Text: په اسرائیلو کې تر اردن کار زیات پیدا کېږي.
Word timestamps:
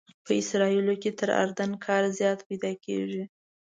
په 0.25 0.31
اسرائیلو 0.41 0.93
کې 1.01 1.11
تر 1.19 1.29
اردن 1.41 1.71
کار 1.85 2.03
زیات 2.19 2.39
پیدا 2.49 2.71
کېږي. 2.85 3.23